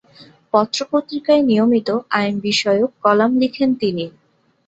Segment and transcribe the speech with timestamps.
[0.53, 1.89] পত্র-পত্রিকায় নিয়মিত
[2.11, 4.05] আইন বিষয় কলাম লিখেন তিনি।